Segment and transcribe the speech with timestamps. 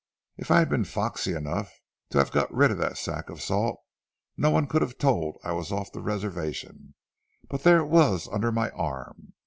[0.35, 1.71] If I'd been foxy enough
[2.09, 3.79] to have got rid of that sack of salt,
[4.35, 6.95] no one could have told I was off the reservation;
[7.49, 9.33] but there it was under my arm.